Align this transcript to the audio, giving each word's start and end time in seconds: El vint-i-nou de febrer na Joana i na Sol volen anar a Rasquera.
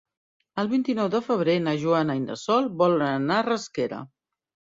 El 0.61 0.69
vint-i-nou 0.69 1.09
de 1.15 1.21
febrer 1.27 1.57
na 1.65 1.73
Joana 1.83 2.15
i 2.21 2.25
na 2.25 2.39
Sol 2.45 2.71
volen 2.81 3.07
anar 3.11 3.37
a 3.37 3.45
Rasquera. 3.53 4.03